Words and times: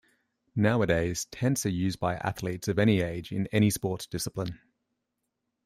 Nowadays, 0.55 1.25
tents 1.29 1.63
are 1.67 1.69
used 1.69 1.99
by 1.99 2.15
athletes 2.15 2.67
of 2.67 2.79
any 2.79 3.01
age, 3.01 3.31
in 3.31 3.45
any 3.51 3.69
sports 3.69 4.07
discipline. 4.07 4.59